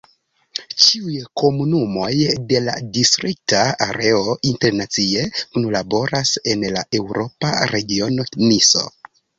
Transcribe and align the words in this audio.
Ĉiuj 0.83 1.17
komunumoj 1.41 2.07
de 2.53 2.63
la 2.69 2.75
distrikta 2.97 3.61
areo 3.89 4.35
internacie 4.55 5.29
kunlaboras 5.39 6.37
en 6.55 6.71
la 6.79 6.87
eŭropa 7.03 7.57
regiono 7.77 8.31
Niso. 8.47 8.89